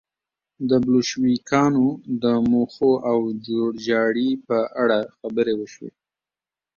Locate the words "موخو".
2.51-2.91